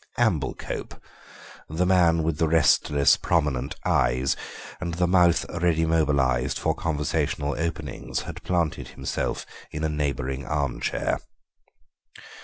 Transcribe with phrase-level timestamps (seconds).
[0.17, 0.99] Amblecope,
[1.69, 4.35] the man with the restless, prominent eyes
[4.79, 10.79] and the mouth ready mobilised for conversational openings, had planted himself in a neighbouring arm
[10.81, 11.19] chair.